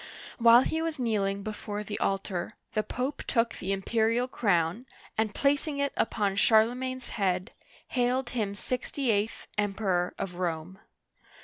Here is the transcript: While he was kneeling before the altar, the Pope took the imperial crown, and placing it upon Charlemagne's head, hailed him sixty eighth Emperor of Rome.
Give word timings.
While 0.39 0.63
he 0.63 0.81
was 0.81 0.97
kneeling 0.97 1.43
before 1.43 1.83
the 1.83 1.99
altar, 1.99 2.55
the 2.73 2.81
Pope 2.81 3.21
took 3.27 3.53
the 3.53 3.71
imperial 3.71 4.27
crown, 4.27 4.87
and 5.15 5.35
placing 5.35 5.77
it 5.77 5.93
upon 5.95 6.37
Charlemagne's 6.37 7.09
head, 7.09 7.51
hailed 7.89 8.31
him 8.31 8.55
sixty 8.55 9.11
eighth 9.11 9.45
Emperor 9.59 10.15
of 10.17 10.37
Rome. 10.37 10.79